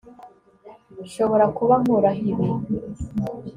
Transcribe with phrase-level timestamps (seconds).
[1.03, 2.47] Nshobora kuba nkuraho ibi